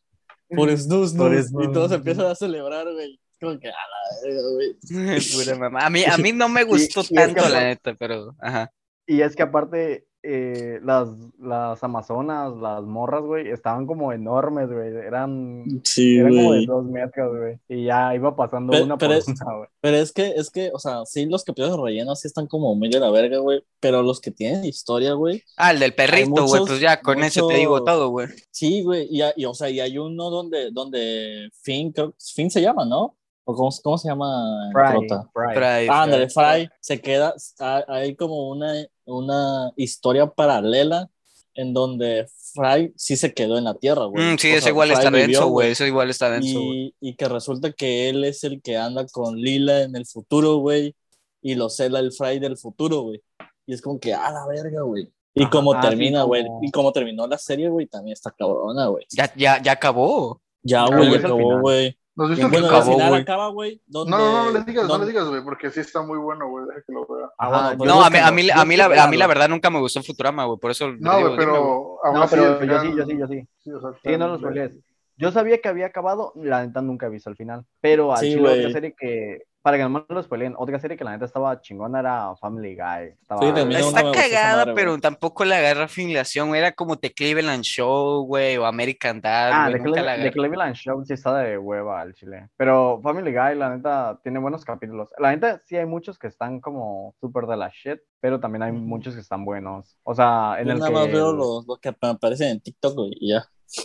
[0.49, 1.65] por Snus Por Snus.
[1.69, 3.21] Y todos empiezan a celebrar, güey.
[3.41, 5.79] Como que, a la verga, güey.
[5.85, 8.73] A mí, a mí no me gustó y es que tanto, la neta, pero, ajá.
[9.07, 11.09] Y es que aparte, eh, las,
[11.39, 14.89] las amazonas, las morras, güey, estaban como enormes, güey.
[14.89, 17.59] Eran, Sí, eran como de dos metros, güey.
[17.69, 19.69] Y ya iba pasando una pero por es- una, güey.
[19.81, 22.75] Pero es que, es que, o sea, sí, los capítulos de relleno sí están como
[22.75, 23.63] muy de la verga, güey.
[23.81, 25.43] Pero los que tienen historia, güey.
[25.57, 28.27] Ah, el del perrito, güey, pues ya con eso te digo todo, güey.
[28.51, 29.07] Sí, güey.
[29.11, 33.17] Y, y, o sea, y hay uno donde, donde Finn, creo, Finn se llama, ¿no?
[33.49, 34.71] ¿O cómo, cómo se llama?
[34.73, 35.07] Fry?
[35.33, 35.55] Fry.
[35.55, 36.43] Fry, Ah, ándale, Fry.
[36.67, 38.73] Fry se queda, ha- hay como una,
[39.05, 41.09] una historia paralela
[41.55, 44.35] en donde Fry sí se quedó en la Tierra, güey.
[44.35, 45.71] Mm, sí, eso sea, igual Fry está vivió, denso, güey.
[45.71, 46.95] Eso igual está denso, güey.
[47.01, 50.57] Y, y que resulta que él es el que anda con Lila en el futuro,
[50.57, 50.97] güey.
[51.41, 53.23] Y lo cela el Fry del futuro, güey.
[53.65, 55.09] Y es como que, a la verga, güey.
[55.35, 56.45] Y Ajá, como ah, termina, güey.
[56.45, 59.07] como- Y como terminó la serie, güey, también está cabrona, güey.
[59.17, 60.41] Ya, ya, ya acabó.
[60.63, 61.97] Ya, Ah, güey, acabó, güey.
[62.17, 62.75] ¿No visto el bueno, final?
[62.75, 63.23] al acabó, final güey.
[63.23, 63.83] acaba, güey.
[63.87, 66.19] donde- No, no, no, no le digas, no le digas, güey, porque sí está muy
[66.19, 67.29] bueno, güey, deja que lo vea.
[67.39, 69.19] Ah, bueno, pues No, a mí, a mí, a mí, la, a mí búscalo.
[69.19, 70.59] la verdad nunca me gustó Futurama, güey.
[70.59, 70.89] Por eso.
[70.99, 73.49] No, digo, güey, pero aún No, así pero yo sí, yo sí, yo sí.
[73.59, 74.73] Sí, o sea, Sí, no los spoilees.
[75.19, 77.65] Yo sabía que había acabado, la neta nunca he visto el final.
[77.81, 80.97] Pero al Sí, chile otra serie que, para que no me lo spoileen, otra serie
[80.97, 83.17] que la neta estaba chingona era Family Guy.
[83.21, 86.55] Estaba, Sí, no Está cagada, madre, pero tampoco le agarra filiación.
[86.55, 89.69] Era como The Cleveland Show, güey, o American Dad, Ah.
[89.73, 90.23] The, la.
[90.23, 92.49] The Cleveland Show sí está de hueva al chile.
[92.57, 95.09] Pero Family Guy, la neta, tiene buenos capítulos.
[95.19, 98.71] La neta, sí hay muchos que están como súper de la shit, pero también hay
[98.71, 99.99] muchos que están buenos.
[100.05, 100.95] O sea, en Yo el nada que...
[100.97, 103.45] más veo los, los que aparecen en TikTok, güey, y ya.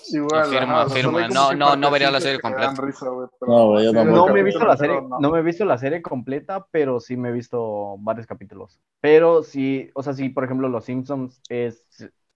[0.09, 1.27] Igual, Afirma, afirma.
[1.27, 2.73] No, no, no vería la serie completa.
[2.81, 3.07] risa,
[3.41, 5.19] No, yo me he visto la serie, no.
[5.19, 8.79] no me he visto la serie completa, pero sí me he visto varios capítulos.
[8.99, 11.85] Pero sí, o sea, sí, por ejemplo, Los Simpsons es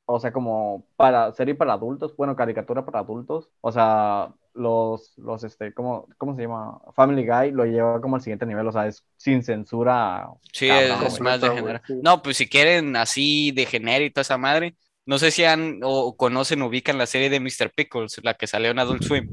[0.06, 5.44] o sea, como para serie para adultos, bueno, caricatura para adultos, o sea, los, los,
[5.44, 6.80] este, ¿cómo, ¿cómo se llama?
[6.94, 10.30] Family Guy lo lleva como al siguiente nivel, o sea, es sin censura.
[10.54, 11.82] Sí, cabrón, es, más de género.
[12.04, 15.80] No, pues si quieren así de género y toda esa madre, no sé si han
[15.84, 17.72] o conocen, ubican la serie de Mr.
[17.76, 19.30] Pickles, la que salió en Adult Swim.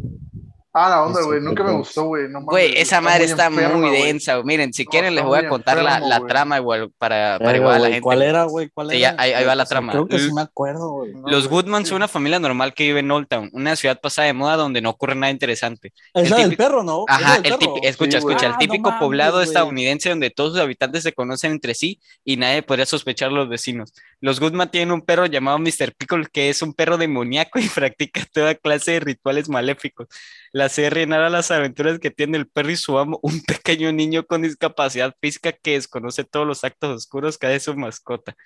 [0.74, 1.38] Ah, la onda, güey.
[1.40, 2.24] Nunca me gustó, güey.
[2.24, 4.36] No mames, Güey, esa madre está enferma, muy densa.
[4.36, 4.46] güey.
[4.46, 7.52] Miren, si No, quieren les voy a contar la, enfermo, la trama igual para, para
[7.52, 8.00] Verga, igual a la gente.
[8.00, 8.70] ¿Cuál era, güey?
[8.70, 9.14] ¿Cuál Sí, era?
[9.18, 9.92] ahí- ahí va la trama.
[9.92, 11.12] Creo que sí me acuerdo, güey.
[11.12, 11.90] No, Los Goodman sí.
[11.90, 14.80] son una familia normal que vive en Old Town, una ciudad pasada de moda donde
[14.80, 15.92] no ocurre nada interesante.
[16.14, 17.04] Es el del perro, ¿no?
[17.06, 21.02] Ajá, el típico, escucha, Sí, escucha, el Ah, típico poblado estadounidense donde todos sus habitantes
[21.02, 23.92] se conocen entre sí y nadie podría sospechar a los vecinos.
[24.20, 25.92] Los Goodman tienen un perro llamado Mr.
[25.98, 30.08] Pickle que es un perro demoníaco y practica toda clase de rituales maléficos.
[30.52, 34.26] La serie narra las aventuras que tiene el perro y su amo, un pequeño niño
[34.26, 38.36] con discapacidad física que desconoce todos los actos oscuros que hace su mascota.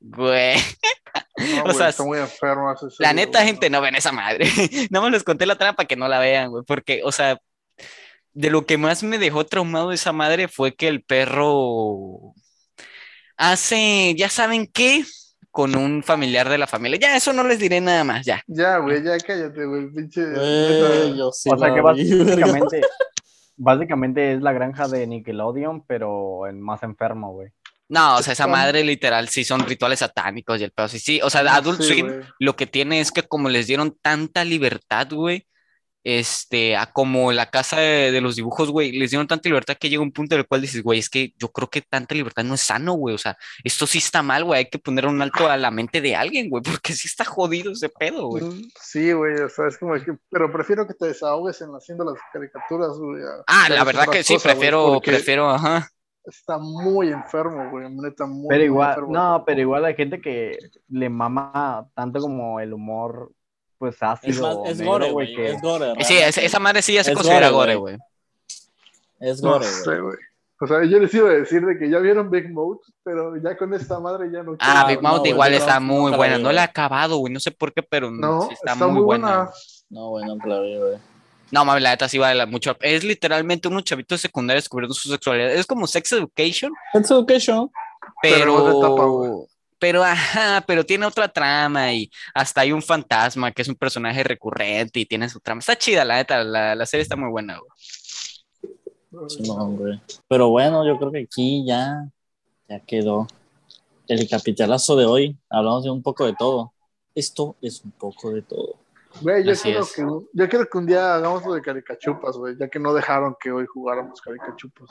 [0.00, 0.56] Güey,
[1.38, 4.12] No, O güey, sea, está muy enfermo esa la neta, güey, gente, no ven esa
[4.12, 4.46] madre.
[4.90, 7.38] Nada más les conté la trama para que no la vean, güey, porque, o sea,
[8.32, 12.34] de lo que más me dejó traumado esa madre fue que el perro
[13.36, 15.04] hace, ya saben qué,
[15.54, 16.98] con un familiar de la familia.
[17.00, 18.42] Ya, eso no les diré nada más, ya.
[18.48, 19.88] Ya, güey, ya cállate, güey.
[19.88, 20.20] Pinche.
[20.32, 22.80] Güey, yo sí o sea que básicamente,
[23.56, 27.50] básicamente es la granja de Nickelodeon, pero en más enfermo, güey.
[27.88, 31.20] No, o sea, esa madre literal sí son rituales satánicos y el pedo sí, sí.
[31.22, 35.06] O sea, Adult sí, Swim lo que tiene es que como les dieron tanta libertad,
[35.12, 35.46] güey,
[36.04, 39.88] este, a como la casa de, de los dibujos, güey, les dieron tanta libertad que
[39.88, 42.44] llega un punto en el cual dices, güey, es que yo creo que tanta libertad
[42.44, 45.20] no es sano, güey, o sea, esto sí está mal, güey, hay que poner un
[45.22, 48.44] alto a la mente de alguien, güey, porque sí está jodido ese pedo, güey.
[48.80, 52.18] Sí, güey, o sea, es como que, pero prefiero que te desahogues en haciendo las
[52.32, 53.22] caricaturas, güey.
[53.46, 55.88] Ah, que la verdad que sí, cosa, prefiero, prefiero, ajá.
[56.26, 59.12] Está muy enfermo, güey, neta, muy, Pero muy igual, enfermo.
[59.12, 63.32] no, pero igual hay gente que le mama tanto como el humor,
[63.92, 65.92] pues Es, ácido, más, es negro, gore, güey, que Es gore.
[66.04, 67.96] Sí, es- esa madre sí ya se Es considera gore, güey.
[69.20, 69.66] Es No gore,
[70.00, 70.16] güey.
[70.60, 73.56] O sea, yo les iba a decir de que ya vieron Big Mouth, pero ya
[73.56, 76.42] con esta madre ya no Ah, Ah, Big no, Mouth igual está muy buena, vi,
[76.42, 79.50] no la he acabado, güey, no sé por qué, pero No, sí está, muy buena.
[79.90, 80.98] No, güey, la vi, güey.
[81.50, 82.76] No, mames, la neta sí vale la- mucho.
[82.80, 85.52] Es literalmente unos chavitos secundarios descubriendo su sexualidad.
[85.52, 87.70] Es como Sex Education, It's Education.
[88.22, 89.53] Pero etapa.
[89.84, 94.24] Pero, ajá, pero tiene otra trama y hasta hay un fantasma que es un personaje
[94.24, 95.58] recurrente y tiene su trama.
[95.58, 97.70] Está chida, la neta, la, la serie está muy buena, güey.
[99.76, 100.00] Güey.
[100.26, 102.08] Pero bueno, yo creo que aquí ya,
[102.66, 103.26] ya quedó
[104.08, 105.36] el capitalazo de hoy.
[105.50, 106.72] Hablamos de un poco de todo.
[107.14, 108.76] Esto es un poco de todo.
[109.20, 112.68] Güey, yo quiero, que, yo quiero que un día hagamos lo de caricachupas, güey, ya
[112.68, 114.88] que no dejaron que hoy jugáramos caricachupas.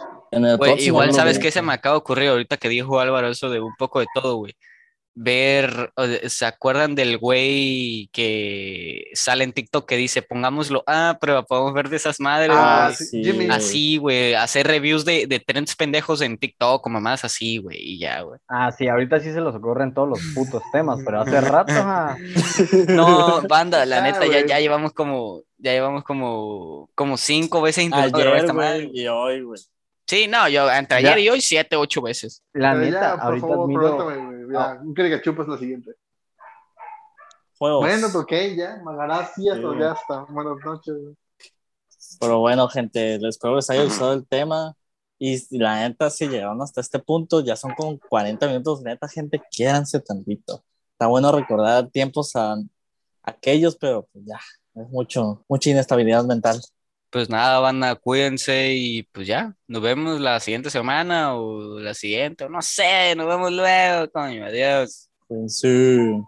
[0.77, 3.73] Igual sabes que se me acaba de ocurrir ahorita que dijo Álvaro eso de un
[3.75, 4.55] poco de todo, güey.
[5.15, 5.91] Ver,
[6.27, 11.89] ¿se acuerdan del güey que sale en TikTok que dice, pongámoslo, ah, pero podemos ver
[11.89, 12.95] de esas madres, Ah, güey"?
[12.95, 13.45] sí, sí, Jimmy.
[13.45, 13.49] güey.
[13.57, 17.99] Así, güey, hacer reviews de, de trends pendejos en TikTok o mamás así, güey, y
[17.99, 18.39] ya, güey.
[18.47, 21.73] Ah, sí, ahorita sí se los ocurren todos los putos temas, pero hace rato.
[22.87, 27.83] No, banda, la Ah, neta, ya, ya llevamos como, ya llevamos como, como cinco veces
[27.85, 28.89] intentando Ayer, esta madre.
[28.91, 29.59] y hoy, güey.
[30.05, 31.09] Sí, no, yo entre Ya.
[31.13, 32.43] ayer y hoy siete, ocho veces.
[32.53, 35.91] La Pero neta, ya, por ahorita favor, admiro, ya, un caricachupas es la siguiente.
[37.57, 37.79] Juegos.
[37.81, 39.61] Bueno, ok, ya, gracias, Sí.
[39.79, 40.25] ya está.
[40.29, 41.15] Buenas noches, güey.
[42.19, 44.75] Pero bueno, gente, les espero que les haya gustado el tema.
[45.19, 48.81] Y la neta, si llegaron hasta este punto, ya son como 40 minutos.
[48.81, 50.63] Neta, gente, quiéranse tantito.
[50.91, 52.57] Está bueno recordar tiempos a
[53.23, 54.39] aquellos, pero pues ya,
[54.75, 56.59] es mucho, mucha inestabilidad mental.
[57.13, 62.49] Pues nada, banda, cuídense y pues ya, nos vemos la siguiente semana o la siguiente,
[62.49, 65.11] no sé, nos vemos luego, coño, adiós.
[65.27, 66.23] Cuídense.